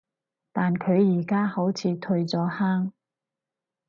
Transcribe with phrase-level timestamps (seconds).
[0.51, 2.91] 但佢而家好似退咗坑